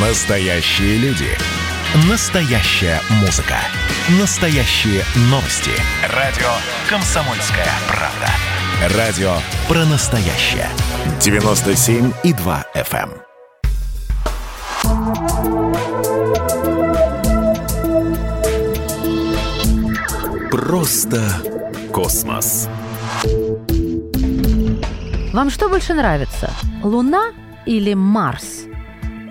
Настоящие 0.00 0.96
люди. 0.98 1.26
Настоящая 2.08 3.00
музыка. 3.20 3.56
Настоящие 4.20 5.02
новости. 5.22 5.72
Радио 6.14 6.46
«Комсомольская 6.88 7.66
правда». 7.88 8.96
Радио 8.96 9.32
про 9.66 9.84
настоящее. 9.86 10.68
97,2 11.18 12.64
FM. 12.76 13.10
Просто 20.52 21.28
космос. 21.92 22.68
Вам 25.32 25.50
что 25.50 25.68
больше 25.68 25.94
нравится? 25.94 26.52
Луна 26.84 27.32
или 27.66 27.94
Марс? 27.94 28.67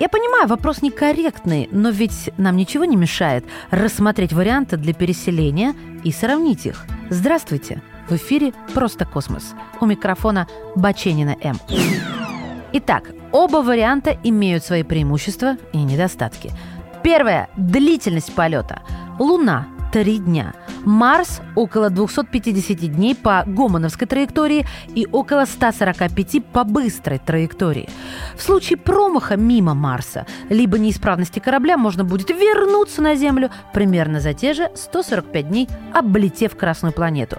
Я 0.00 0.08
понимаю, 0.08 0.48
вопрос 0.48 0.82
некорректный, 0.82 1.68
но 1.70 1.90
ведь 1.90 2.30
нам 2.36 2.56
ничего 2.56 2.84
не 2.84 2.96
мешает 2.96 3.44
рассмотреть 3.70 4.32
варианты 4.32 4.76
для 4.76 4.92
переселения 4.92 5.74
и 6.02 6.10
сравнить 6.10 6.66
их. 6.66 6.84
Здравствуйте! 7.10 7.80
В 8.08 8.16
эфире 8.16 8.52
«Просто 8.74 9.06
космос». 9.06 9.54
У 9.80 9.86
микрофона 9.86 10.46
Баченина 10.74 11.36
М. 11.40 11.58
Итак, 12.72 13.12
оба 13.32 13.58
варианта 13.58 14.18
имеют 14.24 14.64
свои 14.64 14.82
преимущества 14.82 15.56
и 15.72 15.78
недостатки. 15.78 16.50
Первое– 17.02 17.48
длительность 17.56 18.34
полета. 18.34 18.82
Луна– 19.18 19.68
три 19.92 20.18
дня. 20.18 20.54
Марс– 20.84 21.40
около 21.54 21.90
250 21.90 22.92
дней 22.92 23.14
по 23.14 23.44
гомоновской 23.46 24.06
траектории 24.06 24.66
и 24.94 25.06
около 25.10 25.44
145 25.44 26.44
по 26.44 26.64
быстрой 26.64 27.18
траектории. 27.18 27.88
В 28.36 28.42
случае 28.42 28.76
промаха 28.76 29.36
мимо 29.36 29.74
Марса, 29.74 30.26
либо 30.48 30.78
неисправности 30.78 31.38
корабля, 31.38 31.76
можно 31.76 32.04
будет 32.04 32.30
вернуться 32.30 33.02
на 33.02 33.14
Землю 33.14 33.50
примерно 33.72 34.20
за 34.20 34.34
те 34.34 34.52
же 34.52 34.70
145 34.74 35.48
дней, 35.48 35.68
облетев 35.92 36.56
Красную 36.56 36.92
планету. 36.92 37.38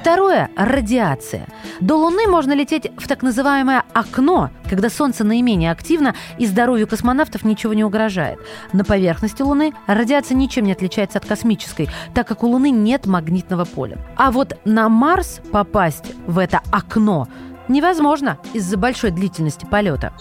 Второе– 0.00 0.48
радиация. 0.56 1.46
До 1.80 1.96
Луны 1.96 2.26
можно 2.26 2.54
лететь 2.54 2.90
в 2.96 3.06
так 3.06 3.22
называемое 3.22 3.84
окно, 3.92 4.48
когда 4.66 4.88
Солнце 4.88 5.24
наименее 5.24 5.70
активно 5.70 6.14
и 6.38 6.46
здоровью 6.46 6.88
космонавтов 6.88 7.44
ничего 7.44 7.74
не 7.74 7.84
угрожает. 7.84 8.38
На 8.72 8.82
поверхности 8.82 9.42
Луны 9.42 9.74
радиация 9.86 10.34
ничем 10.36 10.64
не 10.64 10.72
отличается 10.72 11.18
от 11.18 11.26
космической, 11.26 11.90
так 12.14 12.26
как 12.26 12.42
у 12.42 12.48
Луны 12.48 12.70
нет 12.70 13.04
магнитного 13.04 13.66
поля. 13.66 13.98
А 14.16 14.32
вот 14.32 14.58
на 14.64 14.88
Марс 14.88 15.42
попасть 15.52 16.14
в 16.26 16.38
это 16.38 16.62
окно 16.72 17.28
невозможно 17.68 18.38
из-за 18.54 18.78
большой 18.78 19.10
длительности 19.10 19.66
полета. 19.66 20.14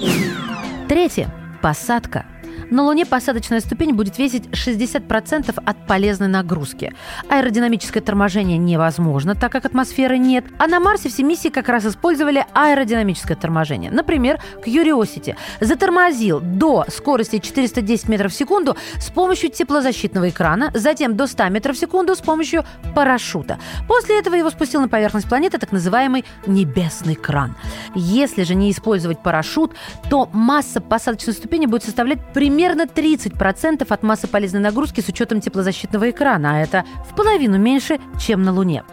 Третье– 0.90 1.34
посадка– 1.62 2.26
на 2.70 2.84
Луне 2.84 3.06
посадочная 3.06 3.60
ступень 3.60 3.94
будет 3.94 4.18
весить 4.18 4.46
60% 4.48 5.62
от 5.64 5.88
полезной 5.88 6.28
нагрузки. 6.28 6.94
Аэродинамическое 7.30 8.02
торможение 8.02 8.58
невозможно, 8.58 9.36
так 9.36 9.52
как 9.52 9.66
атмосферы 9.66 10.18
нет. 10.18 10.46
А 10.58 10.68
на 10.68 10.80
Марсе 10.80 11.10
все 11.10 11.24
миссии 11.24 11.50
как 11.50 11.70
раз 11.70 11.86
использовали 11.86 12.46
аэродинамическое 12.54 13.36
торможение. 13.36 13.92
Например, 13.92 14.40
Curiosity 14.66 15.36
затормозил 15.60 16.40
до 16.40 16.86
скорости 16.90 17.40
410 17.40 18.10
метров 18.10 18.32
в 18.32 18.36
секунду 18.36 18.78
с 19.00 19.10
помощью 19.10 19.50
теплозащитного 19.50 20.30
экрана, 20.30 20.72
затем 20.74 21.16
до 21.16 21.28
100 21.28 21.50
метров 21.50 21.76
в 21.76 21.80
секунду 21.80 22.16
с 22.16 22.20
помощью 22.20 22.64
парашюта. 22.96 23.60
После 23.88 24.20
этого 24.20 24.36
его 24.36 24.50
спустил 24.50 24.82
на 24.82 24.88
поверхность 24.88 25.28
планеты 25.28 25.58
так 25.58 25.72
называемый 25.72 26.26
небесный 26.46 27.16
кран. 27.16 27.56
Если 27.96 28.44
же 28.44 28.56
не 28.56 28.72
использовать 28.72 29.24
парашют, 29.24 29.74
то 30.10 30.30
масса 30.34 30.82
посадочной 30.82 31.34
ступени 31.34 31.66
будет 31.66 31.84
составлять 31.84 32.20
примерно 32.34 32.49
примерно 32.50 32.88
30% 32.88 33.86
от 33.88 34.04
массы 34.04 34.28
полезной 34.28 34.60
нагрузки 34.60 35.02
с 35.02 35.08
учетом 35.08 35.40
теплозащитного 35.40 36.10
экрана, 36.10 36.56
а 36.56 36.60
это 36.60 36.84
в 37.08 37.16
половину 37.16 37.60
меньше, 37.60 38.00
чем 38.20 38.42
на 38.42 38.52
Луне. 38.52 38.84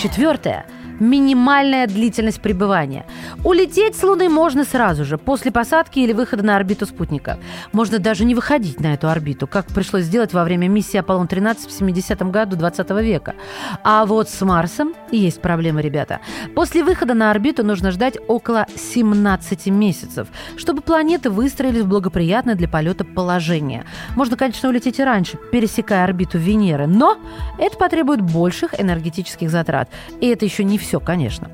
Четвертое 0.00 0.64
минимальная 1.00 1.86
длительность 1.86 2.40
пребывания. 2.40 3.06
Улететь 3.44 3.96
с 3.96 4.02
Луны 4.02 4.28
можно 4.28 4.64
сразу 4.64 5.04
же, 5.04 5.18
после 5.18 5.50
посадки 5.50 5.98
или 5.98 6.12
выхода 6.12 6.42
на 6.42 6.56
орбиту 6.56 6.86
спутника. 6.86 7.38
Можно 7.72 7.98
даже 7.98 8.24
не 8.24 8.34
выходить 8.34 8.80
на 8.80 8.94
эту 8.94 9.08
орбиту, 9.08 9.46
как 9.46 9.66
пришлось 9.66 10.04
сделать 10.04 10.32
во 10.32 10.44
время 10.44 10.68
миссии 10.68 10.98
Аполлон-13 10.98 11.68
в 11.68 11.80
70-м 11.80 12.30
году 12.30 12.56
20 12.56 12.90
века. 13.02 13.34
А 13.82 14.04
вот 14.06 14.28
с 14.28 14.40
Марсом 14.42 14.94
есть 15.10 15.40
проблемы, 15.40 15.82
ребята. 15.82 16.20
После 16.54 16.84
выхода 16.84 17.14
на 17.14 17.30
орбиту 17.30 17.64
нужно 17.64 17.90
ждать 17.90 18.18
около 18.28 18.66
17 18.76 19.66
месяцев, 19.66 20.28
чтобы 20.56 20.82
планеты 20.82 21.30
выстроились 21.30 21.82
в 21.82 21.88
благоприятное 21.88 22.54
для 22.54 22.68
полета 22.68 23.04
положение. 23.04 23.84
Можно, 24.16 24.36
конечно, 24.36 24.68
улететь 24.68 24.98
и 24.98 25.04
раньше, 25.04 25.38
пересекая 25.52 26.04
орбиту 26.04 26.38
Венеры, 26.38 26.86
но 26.86 27.18
это 27.58 27.76
потребует 27.76 28.20
больших 28.20 28.78
энергетических 28.80 29.50
затрат. 29.50 29.88
И 30.20 30.26
это 30.26 30.44
еще 30.44 30.64
не 30.64 30.78
все, 30.84 31.00
конечно. 31.00 31.50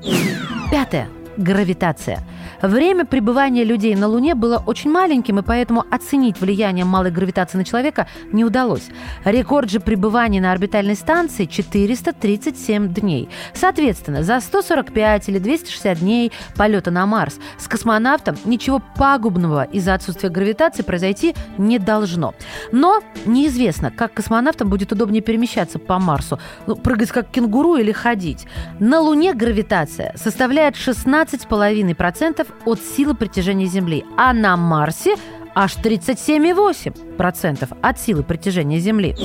Пятое 0.69 1.07
гравитация. 1.37 2.19
Время 2.61 3.05
пребывания 3.05 3.63
людей 3.63 3.95
на 3.95 4.07
Луне 4.07 4.35
было 4.35 4.63
очень 4.65 4.91
маленьким, 4.91 5.39
и 5.39 5.41
поэтому 5.41 5.83
оценить 5.89 6.39
влияние 6.39 6.85
малой 6.85 7.11
гравитации 7.11 7.57
на 7.57 7.65
человека 7.65 8.07
не 8.31 8.45
удалось. 8.45 8.89
Рекорд 9.25 9.69
же 9.69 9.79
пребывания 9.79 10.41
на 10.41 10.51
орбитальной 10.51 10.95
станции 10.95 11.45
437 11.45 12.93
дней. 12.93 13.29
Соответственно, 13.53 14.23
за 14.23 14.39
145 14.39 15.29
или 15.29 15.39
260 15.39 15.99
дней 15.99 16.31
полета 16.55 16.91
на 16.91 17.05
Марс 17.05 17.39
с 17.57 17.67
космонавтом 17.67 18.35
ничего 18.45 18.81
пагубного 18.95 19.63
из-за 19.63 19.93
отсутствия 19.93 20.29
гравитации 20.29 20.83
произойти 20.83 21.35
не 21.57 21.79
должно. 21.79 22.33
Но 22.71 23.01
неизвестно, 23.25 23.91
как 23.91 24.13
космонавтам 24.13 24.69
будет 24.69 24.91
удобнее 24.91 25.21
перемещаться 25.21 25.79
по 25.79 25.99
Марсу. 25.99 26.39
Ну, 26.67 26.75
прыгать 26.75 27.09
как 27.09 27.29
кенгуру 27.29 27.75
или 27.75 27.91
ходить. 27.91 28.45
На 28.79 28.99
Луне 28.99 29.33
гравитация 29.33 30.13
составляет 30.15 30.75
16 30.75 31.31
15,5% 31.31 32.47
от 32.65 32.79
силы 32.79 33.15
притяжения 33.15 33.67
Земли, 33.67 34.05
а 34.17 34.33
на 34.33 34.57
Марсе 34.57 35.15
аж 35.55 35.77
37,8% 35.77 37.77
от 37.81 37.99
силы 37.99 38.23
притяжения 38.23 38.79
Земли. 38.79 39.15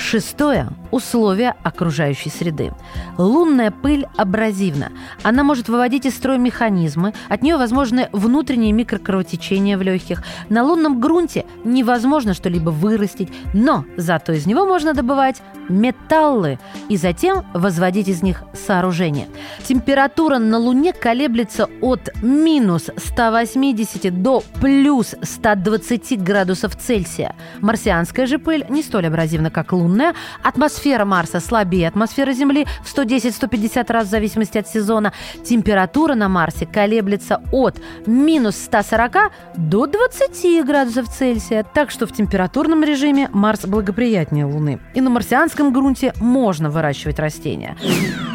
Шестое– 0.00 0.68
условия 0.90 1.54
окружающей 1.62 2.30
среды. 2.30 2.72
Лунная 3.18 3.70
пыль 3.70 4.06
абразивна. 4.16 4.90
Она 5.22 5.44
может 5.44 5.68
выводить 5.68 6.06
из 6.06 6.16
строя 6.16 6.38
механизмы, 6.38 7.12
от 7.28 7.42
нее 7.42 7.58
возможны 7.58 8.08
внутренние 8.10 8.72
микрокровотечения 8.72 9.76
в 9.76 9.82
легких. 9.82 10.24
На 10.48 10.64
лунном 10.64 11.00
грунте 11.00 11.44
невозможно 11.64 12.32
что-либо 12.32 12.70
вырастить, 12.70 13.28
но 13.52 13.84
зато 13.98 14.32
из 14.32 14.46
него 14.46 14.64
можно 14.64 14.94
добывать 14.94 15.42
металлы 15.68 16.58
и 16.88 16.96
затем 16.96 17.44
возводить 17.52 18.08
из 18.08 18.22
них 18.22 18.42
сооружения. 18.54 19.28
Температура 19.62 20.38
на 20.38 20.58
Луне 20.58 20.94
колеблется 20.94 21.68
от 21.82 22.10
минус 22.22 22.88
180 22.96 24.22
до 24.22 24.42
плюс 24.60 25.14
120 25.22 26.22
градусов 26.22 26.74
Цельсия. 26.74 27.36
Марсианская 27.60 28.26
же 28.26 28.38
пыль 28.38 28.64
не 28.70 28.82
столь 28.82 29.06
абразивна, 29.06 29.50
как 29.50 29.72
лунная. 29.72 29.89
Атмосфера 30.42 31.04
Марса 31.04 31.40
слабее 31.40 31.88
атмосферы 31.88 32.32
Земли 32.32 32.66
в 32.84 32.96
110-150 32.96 33.92
раз 33.92 34.06
в 34.06 34.10
зависимости 34.10 34.58
от 34.58 34.68
сезона. 34.68 35.12
Температура 35.44 36.14
на 36.14 36.28
Марсе 36.28 36.66
колеблется 36.66 37.42
от 37.52 37.80
минус 38.06 38.56
140 38.56 39.32
до 39.56 39.86
20 39.86 40.64
градусов 40.66 41.08
Цельсия. 41.08 41.64
Так 41.64 41.90
что 41.90 42.06
в 42.06 42.12
температурном 42.12 42.82
режиме 42.82 43.28
Марс 43.32 43.64
благоприятнее 43.66 44.44
Луны. 44.44 44.80
И 44.94 45.00
на 45.00 45.10
марсианском 45.10 45.72
грунте 45.72 46.12
можно 46.20 46.70
выращивать 46.70 47.18
растения. 47.18 47.76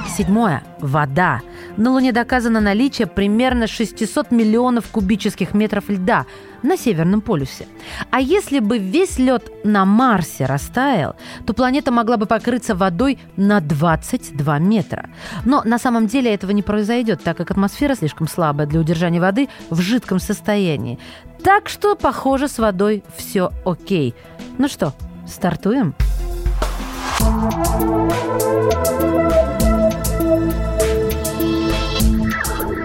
Седьмое. 0.07 0.63
Вода. 0.79 1.41
На 1.77 1.91
Луне 1.91 2.11
доказано 2.11 2.61
наличие 2.61 3.07
примерно 3.07 3.67
600 3.67 4.31
миллионов 4.31 4.87
кубических 4.87 5.53
метров 5.53 5.89
льда 5.89 6.25
на 6.63 6.77
Северном 6.77 7.21
полюсе. 7.21 7.67
А 8.11 8.19
если 8.19 8.59
бы 8.59 8.78
весь 8.78 9.17
лед 9.17 9.49
на 9.63 9.85
Марсе 9.85 10.46
растаял, 10.46 11.16
то 11.46 11.53
планета 11.53 11.91
могла 11.91 12.17
бы 12.17 12.25
покрыться 12.25 12.75
водой 12.75 13.19
на 13.37 13.61
22 13.61 14.59
метра. 14.59 15.09
Но 15.46 15.61
на 15.63 15.79
самом 15.79 16.07
деле 16.07 16.34
этого 16.34 16.52
не 16.52 16.63
произойдет, 16.63 17.23
так 17.23 17.37
как 17.37 17.52
атмосфера 17.52 17.96
слишком 17.96 18.28
слабая 18.28 18.67
для 18.67 18.79
удержания 18.79 19.19
воды 19.19 19.49
в 19.69 19.81
жидком 19.81 20.19
состоянии. 20.19 20.99
Так 21.43 21.69
что, 21.69 21.96
похоже, 21.96 22.47
с 22.47 22.57
водой 22.57 23.03
все 23.16 23.52
окей. 23.66 24.16
Ну 24.57 24.67
что, 24.67 24.93
стартуем? 25.28 25.93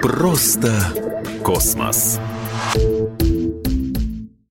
Просто 0.03 0.73
космос. 1.43 2.21